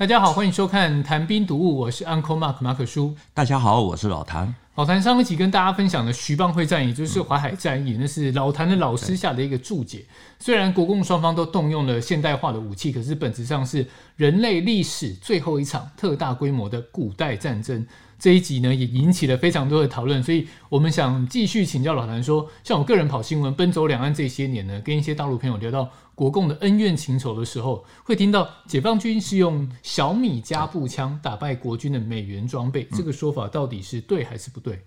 [0.00, 3.14] 大家好，欢迎收看《谈兵读物》，我是 Uncle Mark 马可叔。
[3.34, 4.54] 大家好，我是老谭。
[4.76, 10.06] 老谭上一集跟大家分享的徐蚌会战役，就是淮海战役，那是老谭的老师下的一个注解。
[10.38, 13.86] 虽然国共双方都动用了现代化的武器，可是本质上是
[14.16, 17.86] 人类历史最后一场特大规模的古代战争。
[18.20, 34.84] 这一集呢，也引起了非常多的讨论，所以我们想继续请教老谭说，像我个人跑新闻奔走两岸这些年呢，跟一些大陆朋友聊到国共的恩怨情仇的时候，会听到解放军是用小米加步枪打败国军的美元装备，这个说法到底是对还是不对？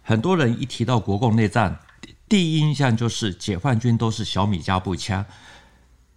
[0.00, 1.78] 很多人一提到国共内战，
[2.30, 5.22] 第一印象就是解放军都是小米加步枪。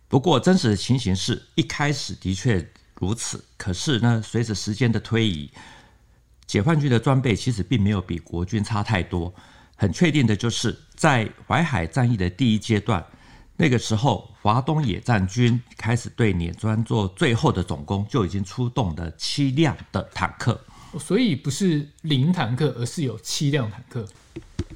[0.07, 5.49] 不过真实的情形是一开始的确如此，可是呢，随着时间的推移。
[6.45, 9.33] 解放军的装备其实并没有比国军差太多。
[9.75, 13.03] 很确定的就是，在淮海战役的第一阶段，
[13.57, 20.59] 那个时候华东野战军开始对碾庄做最后的总攻，就已经出动了七辆的坦克。
[20.99, 24.07] 所以不是零坦克，而是有七辆坦克。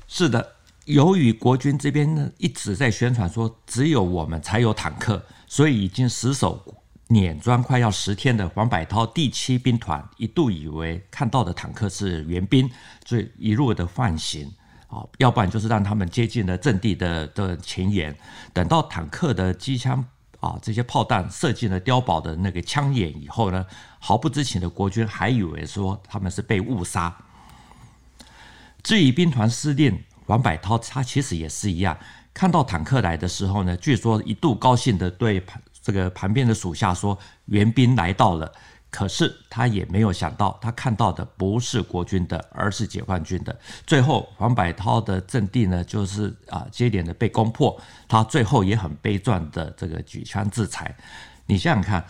[0.08, 6.76] 是的，由于国军这边呢一直在宣传说只有我们才有坦克，所以已经死守。
[7.10, 12.70] 碾庄快要十天的黄百韬第七兵团一度以为看到的坦克是援兵，
[13.06, 14.52] 所以一路的放行
[14.88, 18.14] 啊，要不然就是让他们接近了阵地的的前沿。
[18.52, 20.04] 等到坦克的机枪
[20.42, 23.66] 啊这些炮弹射进了碉堡的那个枪眼以后呢，
[24.00, 27.16] 毫不知情的国军还以为说他们是被误杀。
[28.84, 31.98] 至于兵团司令黄百韬，他其实也是一样，
[32.34, 35.42] 看到坦克来的时候呢，据说一度高兴的对。
[35.88, 38.52] 这个旁边的属下说援兵来到了，
[38.92, 43.58] 可是他也没有想到，他看到的不是国军的，而是解放军的。
[43.86, 50.94] 最后黄百韬的阵地呢，就是啊接连的被攻破，他最后也很悲壮的这个举枪自裁。
[51.46, 52.06] 你想想看，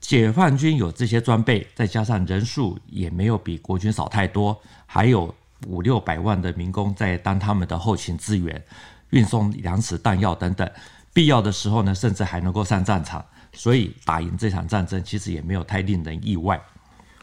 [0.00, 5.32] 解放军有这些装备，再加上人数也没有比国军少太多，还有
[5.68, 8.60] 五六百万的民工在当他们的后勤支援，
[9.10, 10.68] 运送粮食弹药等等。
[11.12, 16.60] 必要的时候呢，甚至还能够上战场，所以打赢这场战争其实也没有太令人意外。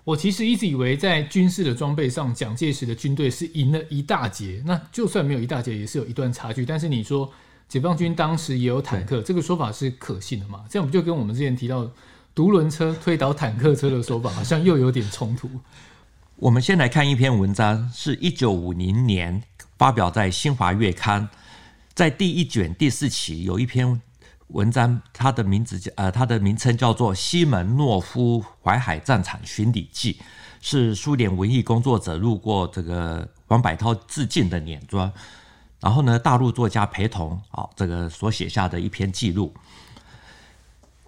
[0.04, 4.62] 我其实一直以为在军事的装备上，蒋介石的军队是赢了一大截。
[4.66, 6.66] 那就算没有一大截，也是有一段差距。
[6.66, 7.32] 但是你说
[7.68, 10.66] 解放军当时也有坦克，这个说法是可信的吗？
[10.70, 11.88] 这样不就跟我们之前提到
[12.34, 15.50] 独轮车推倒坦克车的说法，好像又有点冲突。
[16.38, 19.44] 我们先来看一篇文章，是一九五零年
[19.78, 21.28] 发表在《新华月刊》。
[22.00, 24.02] 在第一卷第四期有一篇
[24.48, 30.14] 文章，它的名字叫呃，它的名称叫做《西门诺夫淮海战场巡礼记》，
[30.62, 35.12] 是苏联文艺工作者路过这个王百涛致敬的碾庄，
[35.82, 39.54] 然后呢，大陆作家陪同啊，这个所写下的一篇记录。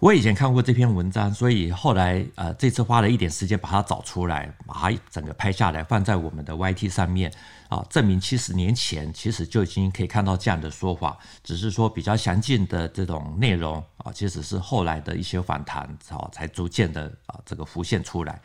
[0.02, 7.32] 我以前看过这篇文章，所以后来呃，这次花了一点时间把它找出来，把它整个拍下来，放在我们的 YT 上面
[7.68, 18.42] 啊，证明七十年前其实就已经可以看到这样的说法，只是说比较详尽的这种内容啊，其实是后来的一些访谈啊，才逐渐的啊这个浮现出来。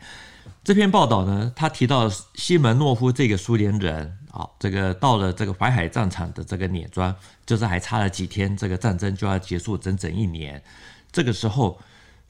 [0.62, 7.12] 这篇报道呢，他提到西门诺夫这个苏联人啊，这个到了这个淮海战场的这个碾庄，
[7.44, 10.62] 就是还差了几天，这个战争就要结束整整一年。
[11.10, 11.78] 这个时候，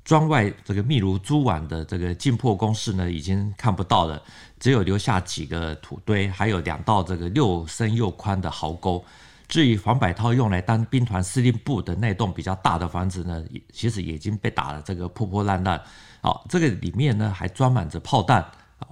[0.05, 4.23] 庄外这个密如蛛网的这个进破工事呢，已经看不到了，
[4.59, 9.05] 只有留下几个土堆，还有两道这个又深又宽的壕沟。
[9.49, 15.83] 至于黄百韬用来当兵团司令部的那栋比较大的房子呢，其实已经被打得这个破破烂烂。
[16.21, 18.47] 哦，这个里面呢还装满着炮弹、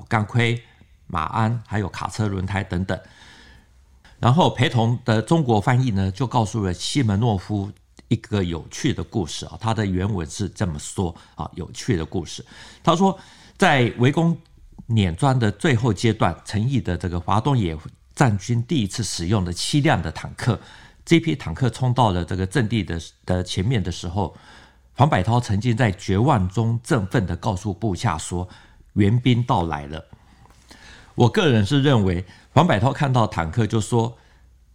[0.09, 0.61] 钢盔、
[1.07, 2.99] 马鞍，还有卡车轮胎等等。
[4.19, 7.71] 然后陪同的中国翻译呢，就告诉了西门诺夫。
[8.09, 12.45] 一个有趣的故事啊，他的原文是这么说啊，有趣的故事。
[12.83, 13.19] 他说，
[13.59, 14.37] 在围攻
[14.87, 17.77] 碾庄的最后阶段，陈毅的这个华东野
[18.15, 20.59] 战军第一次使用的七辆的坦克，
[21.05, 24.37] 这批坦克冲到了这个阵地的的前面的时候，
[24.95, 28.49] 黄百韬曾经在绝望中振奋地告诉部下说
[28.95, 30.05] ：“援兵到来了。”
[31.17, 34.17] 我个人是认为，黄百韬看到坦克就说：“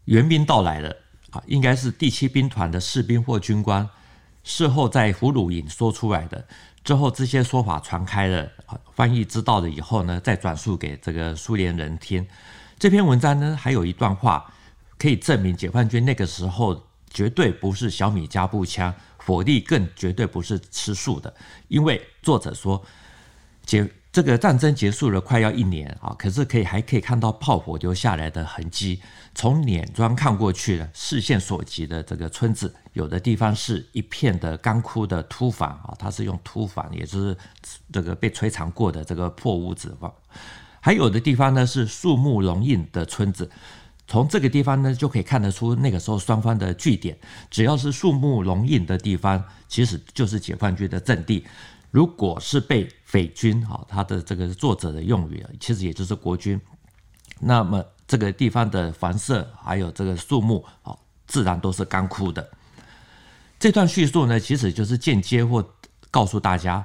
[0.05, 0.95] 援兵到来了。”
[1.31, 3.89] 啊，应该是第七兵团的士兵或军官
[4.43, 6.45] 事后在俘虏营说出来的。
[6.83, 8.49] 之后这些说法传开了，
[8.93, 12.25] 翻译知道了以后呢，再转述给这个苏联人听。
[12.79, 14.51] 这篇文章呢，还有一段话
[14.97, 21.31] 可以证明解放军那个时候绝对不是小米加步枪，火力更绝对不是吃素的。
[21.67, 22.83] 因为作者说，
[23.63, 29.01] 解这个战争结束了快要一年啊，可是可以还可以看到炮火留下来的痕迹。
[29.33, 37.37] 从碾庄看过去呢，视线所及的这个村子，有的地方是一片的干枯的土房啊，它是用土房，也就是
[37.89, 39.95] 这个被摧残过的这个破屋子。
[40.81, 43.49] 还有的地方呢是树木浓荫的村子，
[44.07, 47.17] 从这个地方呢就可以看得出那个时候双方的据点。
[47.49, 51.45] 只要是树木浓荫的地方，其实就是解放军的阵地。
[51.91, 56.59] 如果是被匪军啊，他的这个作者的用语啊，其实也就是国军，
[57.41, 60.95] 那么这个地方的房舍还有这个树木啊，
[61.27, 62.49] 自然都是干枯的。
[63.59, 65.63] 这段叙述呢，其实就是间接或
[66.09, 66.83] 告诉大家，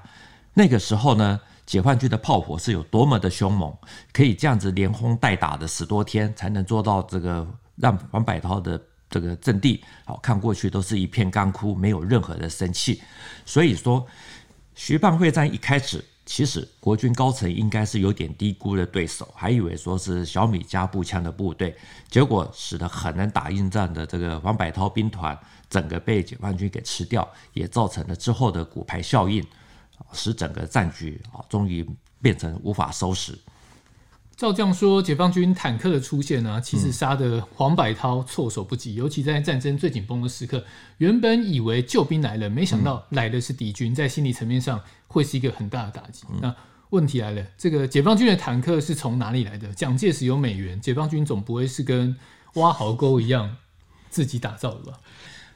[0.54, 3.72] 那个时候呢，解放军的炮火是有多么的凶猛，
[4.12, 13.00] 可以这样子连轰带打的十多天，才能做到这个让黄百韬的这个阵地好看过去都是一片干枯，没有任何的生气。
[13.44, 14.04] 所以说。
[14.76, 21.74] 徐蚌会战一开始，其实国军高层应该是有点低估了对手，还以为说是小米加步枪的部队，
[22.10, 25.36] 结果使得很难打硬仗的这个王柏涛兵团
[25.70, 29.42] 整个被解放军给吃掉，也造成了之后的骨牌效应，
[30.12, 31.84] 使整个战局啊终于
[32.20, 33.36] 变成无法收拾。
[34.36, 38.94] 照这样说，解放军坦克的出现呢、啊，其实杀得黄百韬措手不及。
[38.94, 40.62] 尤其在战争最紧绷的时刻，
[40.98, 46.24] 原本以为救兵来了，没想到来的是敌军，在心理层面上会是一个很大的打击。
[46.42, 46.54] 那
[46.90, 49.72] 问题来了，这个解放军的坦克是从哪里来的？
[49.72, 52.14] 蒋介石有美元，解放军总不会是跟
[52.56, 53.56] 挖壕沟一样
[54.10, 55.00] 自己打造的吧？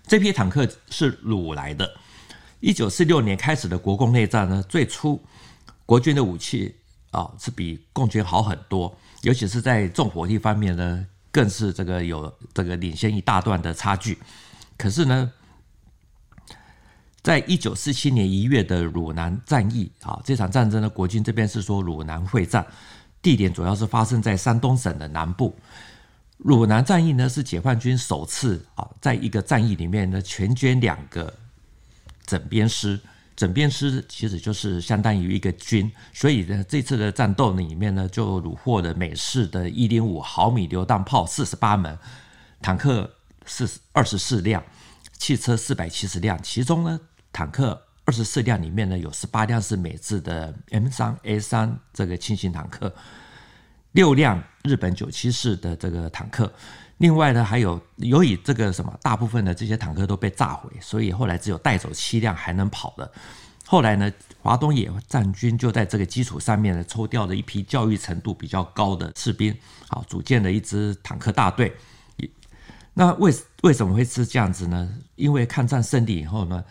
[0.06, 1.92] 这批坦克是掳来的。
[2.60, 5.22] 一九四六年开始的国共内战呢，最初
[5.84, 6.76] 国军的武器。
[7.10, 14.16] 啊、是比共军好很多，尤其是在重火力方面呢，更是这个有这个领先一大段的差距。
[14.78, 15.32] 可是呢，
[17.20, 22.64] 在一九四七年一月的鲁南战役啊，这场战争呢，国军这边是说鲁南会战，
[23.20, 25.54] 地点主要是发生在山东省的南部。
[26.38, 31.34] 鲁南战役呢，是解放军首次啊，在一个战役里面呢，全歼两个
[32.24, 32.98] 整编师。
[33.40, 41.98] 整编师其实就是相当于一个军，所以呢，这次的战斗里面呢，就虏获了美式的一点五毫米榴弹炮四十八门，
[42.60, 43.10] 坦克
[43.46, 44.62] 四二十四辆，
[45.16, 47.00] 汽车四百七十辆，其中呢，
[47.32, 52.94] 坦克二十四辆里面呢，有十八辆是美制的 M 三 A 三这个轻型坦克，
[53.92, 56.52] 六辆日本九七式的这个坦克。
[57.00, 63.10] 另外呢，还有由于这个什么，大部分的这些坦克都被炸毁，所以后来只有带走七辆还能跑的。
[63.66, 64.12] 后来呢，
[64.42, 69.56] 华东野战军就在这个基础上面呢，抽调了一批教育程度比较高的士兵，
[69.88, 71.74] 好，组建了一支坦克大队。
[72.92, 73.32] 那为
[73.62, 74.86] 为什么会是这样子呢？
[75.16, 76.62] 因为抗战胜利以后呢，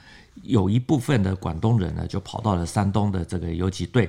[0.43, 4.07] 有一部分的广东人呢，就跑到了山东的这个游击队。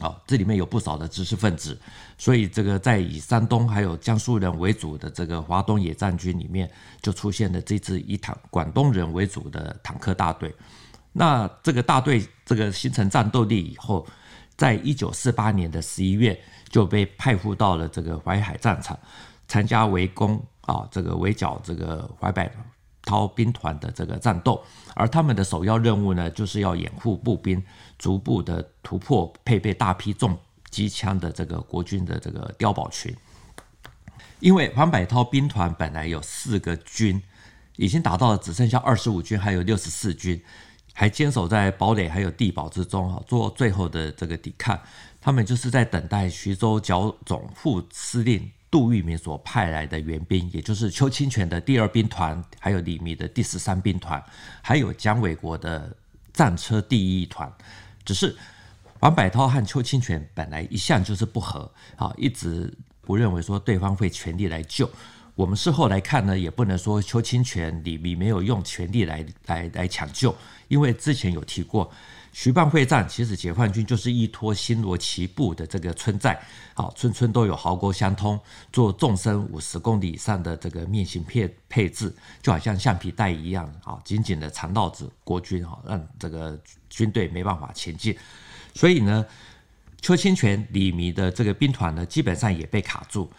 [0.00, 1.80] 哦，这里面有不少的知识分子，
[2.18, 6.68] 所以这个在以山东还有江苏人为主的这个华东野战军里面，
[7.00, 10.52] 就出现了这支以坦广东人为主的坦克大队。
[11.12, 14.04] 那这个大队这个形成战斗力以后，
[14.56, 16.36] 在一九四八年的十一月
[16.68, 18.98] 就被派赴到了这个淮海战场，
[19.46, 22.50] 参加围攻啊，这个围剿这个淮北
[23.04, 24.62] 涛兵团的这个战斗。
[24.94, 27.62] 而他们的首要任务呢，就是要掩护步兵
[27.98, 30.38] 逐步的突破配备大批重
[30.70, 33.14] 机枪的这个国军的这个碉堡群。
[34.40, 37.22] 因为黄百韬兵团本来有四个军，
[37.76, 40.42] 已经打到了只剩下二十五军，还有六十四军，
[40.92, 44.78] 还坚守在堡垒还有地堡之中啊，做最后的这个抵抗。
[45.20, 48.50] 他们就是在等待徐州剿总副司令。
[48.74, 54.20] 杜聿明所派来的援兵，也就是邱清泉的第二兵团，还有李弥的第十三兵团，
[54.60, 55.96] 还有蒋纬国的
[56.32, 57.48] 战车第一团。
[58.04, 58.34] 只是
[58.98, 62.68] 黄百韬和邱清泉本来一向就是不和，啊，一直
[63.02, 64.90] 不认为说对方会全力来救。
[65.36, 70.34] 我们事后来看呢，也不能说邱清泉、李弥没有用全力来来来抢救，
[70.66, 71.88] 因为之前有提过。
[72.34, 76.36] 徐蚌会战，其实解放军就是依托新罗棋部的这个村寨，
[76.74, 78.38] 好，村村都有壕沟相通，
[78.72, 82.12] 做纵深五十公里以上的这个面型配配置，
[82.42, 86.58] 就好像橡皮带一样，啊，紧紧的缠绕着国军，哈，让这个
[86.90, 88.18] 军队没办法前进。
[88.74, 89.24] 所以呢，
[90.02, 93.30] 邱清泉、李弥的这个兵团呢，基本上也被卡住。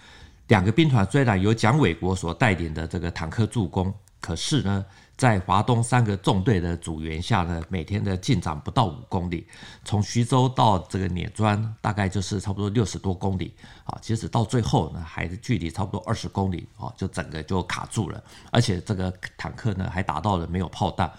[0.48, 4.86] 两个兵团虽然由蒋纬国所带领的这个坦克助攻，可是呢。
[5.18, 9.48] 在华东三个纵队的阻援下呢，每天的进展不到五公里，
[9.86, 13.54] 从徐州到这个碾庄大概就是差不多六十多公里
[13.86, 13.98] 啊。
[14.02, 18.22] 其实到最后呢，还是距离差不多二十公里啊，就整个就卡住了。
[18.52, 21.10] 而且这个坦克呢，还达到了没有炮弹。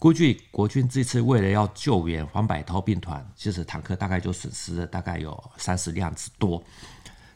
[0.00, 6.60] 估计国军这次为了要救援黄百韬兵团，其实坦克大概就损失了大概有三十辆之多。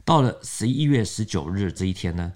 [0.04, 2.32] 到了十一月十九日这一天呢，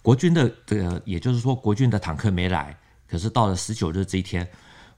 [0.00, 2.76] 国军的这个，也就是说国军的坦克没来。
[3.10, 4.48] 可是到了十九日这一天，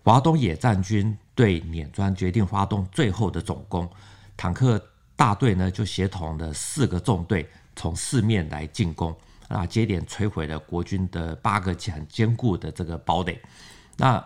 [0.04, 3.88] 华东野战军对碾庄决定发动最后的总攻，
[4.36, 4.80] 坦克
[5.16, 9.16] 大队呢就协同了四个纵队从四面来进攻，
[9.48, 13.40] 啊，接连摧毁了国军的八个很坚固的这个堡垒。
[13.96, 14.22] 那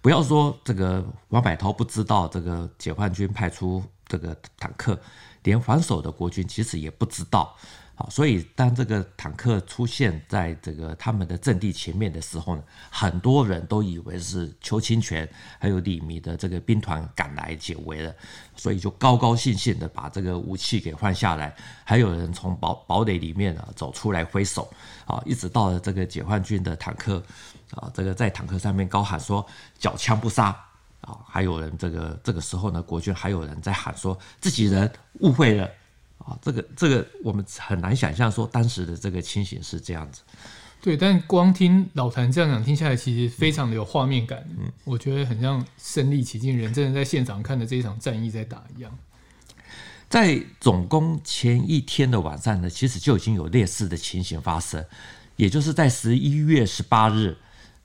[0.00, 4.98] 不要说这个王柏涛不知道这个解放军派出这个坦克，
[5.42, 7.54] 连防守的国军其实也不知道。
[7.98, 15.26] 好，所以当这个坦克出现在这个他们的阵地前面的时候呢，很多人都以为是邱清泉
[15.58, 18.14] 还有李弥的这个兵团赶来解围了，
[18.54, 24.70] 所以就高高兴兴的把这个武器给换下来，还有人从堡堡垒里面啊走出来挥手，
[25.06, 27.22] 啊，一直到了这个解放军的坦克
[27.70, 29.46] 啊，这个在坦克上面高喊说
[29.80, 30.48] “缴枪不杀”，
[31.00, 35.66] 啊，还有人这个这个时候呢，国军还有人在喊说自己人误会了。
[36.26, 40.22] 啊，这个这个我们很难想象说当时的这个情形是这样子。
[40.82, 44.44] 对，但光听老谭这样讲，听下来其实非常的有画面感。
[44.58, 48.98] 嗯，我觉得很像身历其境，人真的在现场看的这一场战役在打一样。
[50.08, 54.84] 在总攻前一天的晚上呢，其实就已经有类似的情形发生，
[55.36, 57.36] 也就是在十一月十八日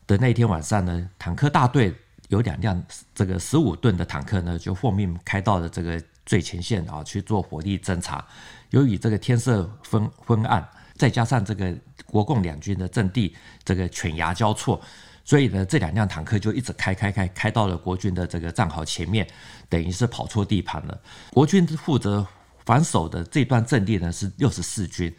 [0.06, 1.96] 的那天晚上呢，坦克大队
[2.30, 2.84] 有两辆
[3.16, 6.02] 这个十五吨的坦克呢，就奉命开到了这个。
[6.26, 8.26] 最前线啊，去做火力侦察。
[8.70, 11.76] 由于这个天色昏昏暗，再加上这个
[12.06, 14.82] 国共两军的阵地这个犬牙交错，
[15.26, 19.28] 所以呢，这两辆坦克就一直开开开开到了国军的这个战壕前面，
[19.68, 21.02] 等于是跑错地盘了。
[21.32, 22.26] 国军负责
[22.66, 25.14] 防守的这段阵地呢，是六十四军。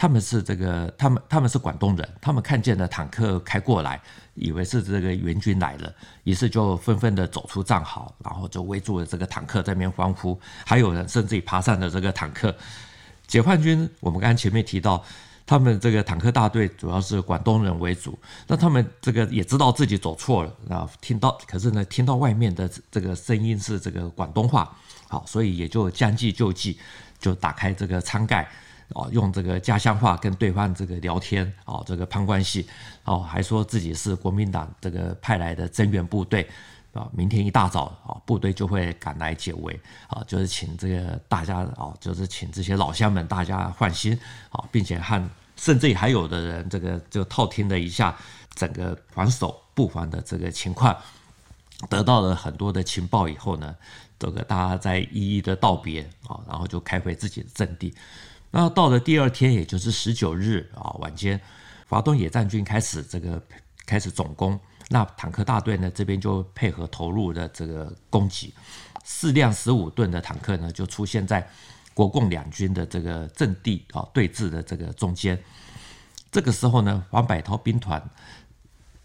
[0.00, 4.00] 他们是这个，他们他们是广东人，他们看见了坦克开过来，
[4.34, 12.54] 以为是这个援军来了，于是就纷纷的走出战壕，然后就围住了这个坦克，在那边欢呼，还有人甚至于爬上了这个坦克。
[13.26, 15.04] 解放军，我们刚才前面提到，
[15.44, 24.72] 他们这个坦克大队主要是广东人为主，那他们这个也知道自己走错了，啊，听到，可是呢，听到外面的这个声音是这个广东话，
[25.08, 26.78] 好，所以也就将计就计，
[27.18, 28.48] 就打开这个舱盖。
[28.94, 32.66] 哦，用这个家乡话跟对方这个聊天，哦，这个攀关系，
[33.04, 36.48] 哦，还说自己是国民党这个派来的增援部队，
[36.94, 39.78] 啊，明天一大早，啊，部队就会赶来解围，
[40.08, 44.18] 啊，就是请这个大家，啊，就是请这些老乡们大家放心，
[44.50, 48.16] 啊，并且和甚至还有的人，这个就套听了一下
[48.54, 50.96] 整个防守布防的这个情况，
[51.90, 53.76] 得到了很多的情报以后呢，
[54.18, 57.94] 这个大家再一一的道别，啊，然后就开回自己的阵地。
[58.50, 61.40] 那到了第二天，也就是十九日啊晚间，
[61.88, 63.42] 华东野战军开始这个
[63.86, 64.58] 开始总攻。
[64.88, 68.54] 那坦克大队呢这边就配合投入的这个攻击，
[69.04, 71.46] 四辆十五吨的坦克呢就出现在
[71.92, 75.38] 国共两军的这个阵地啊对峙的这个中间。
[76.32, 78.02] 这个时候呢，黄百韬兵团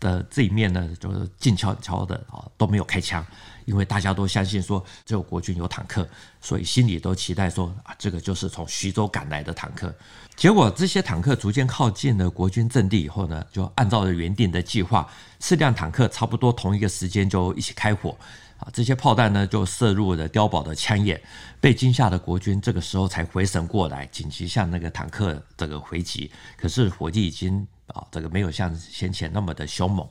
[0.03, 3.25] 的这一面呢就是静悄悄的啊都没有开枪。
[3.65, 6.05] 因为大家都相信说，只有国军有坦克，
[6.41, 9.95] 所以心里都期待说啊，这个就是从徐州赶来的坦克。
[10.35, 18.17] 结果这些坦克逐渐靠近了国军阵地以后呢，就按照原定的计划，四辆坦克差不多同一个时间就一起开火
[18.57, 21.21] 啊，这些炮弹呢就射入了碉堡的枪眼，
[21.61, 26.29] 被惊吓的国军这个时候才回神过来，紧急向那个坦克这个回击。
[26.57, 30.07] 可是火力已经啊，这个没有像先前那么的凶猛。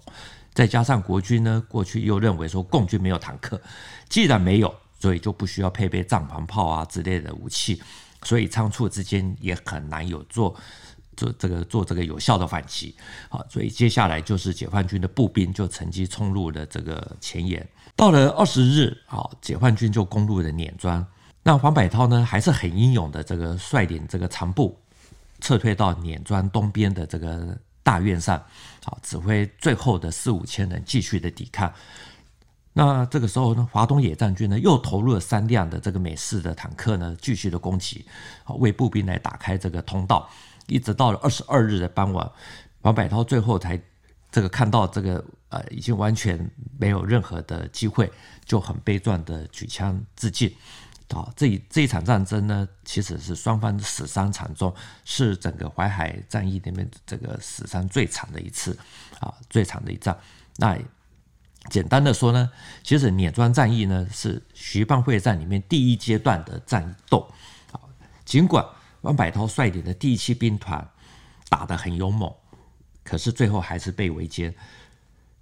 [0.55, 3.61] 再加上国军呢，过去又认为说共军没有坦克，
[4.09, 7.83] 既然没有，所以就不需要配备帐篷炮啊之类的武器，
[8.23, 10.55] 所以仓促之间也很难有做
[11.17, 12.95] 做这个做这个有效的反击
[13.31, 13.41] 啊。
[13.49, 17.67] 所以接下来就是解放军的步兵就乘机冲入了这个前沿。
[17.97, 21.07] 到了二十日啊，解放军就攻入了碾庄。
[21.43, 24.79] 那黄百韬呢，还是很英勇的，这个率领这个长部
[25.43, 27.55] 撤退到碾庄东边的这个。
[27.85, 28.41] 大院上，
[28.85, 31.71] 好，指挥最后的四五千人继续的抵抗。
[32.73, 38.07] 那这个时候呢，华东野战军呢又投入了三辆的这个美式的坦克呢，继续的攻击，
[38.45, 40.31] 好，为步兵来打开这个通道。
[40.69, 42.31] 一直到了二十二日的傍晚，
[42.83, 43.77] 王百涛最后才
[44.31, 46.39] 这个看到这个呃已经完全
[46.79, 48.09] 没有任何的机会，
[48.45, 50.55] 就很悲壮的举枪自尽。
[51.11, 58.79] 啊，这一这一场战争呢，其实是双方死伤惨重，是整个淮海战役里面这个死伤最惨的一次，
[59.21, 60.17] 啊，最惨的一仗。
[60.57, 60.79] 那
[61.69, 62.51] 简单的说呢，
[62.83, 67.31] 其实碾庄战役呢是徐蚌会战里面第一阶段的战斗。
[67.73, 67.81] 啊，
[68.25, 68.65] 尽管
[69.03, 70.89] 王柏涛率领的第一七兵团
[71.49, 72.33] 打得很勇猛，
[73.05, 74.55] 可是最后还是被围歼。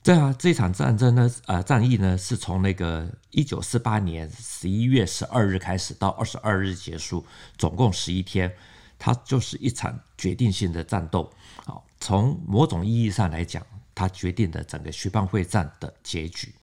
[0.02, 7.24] 这样这场战争呢，呃，战役呢是从那个一九四八年十一月十二日开始到二十二日结束，
[7.58, 8.50] 总共十一天，
[8.98, 11.30] 它就是一场决定性的战斗。
[11.66, 13.64] 啊，从某种意义上来讲，
[13.94, 16.54] 它决定了整个徐蚌会战的结局。